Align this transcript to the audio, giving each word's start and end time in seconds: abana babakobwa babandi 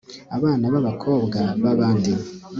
abana 0.37 0.65
babakobwa 0.73 1.37
babandi 1.63 2.11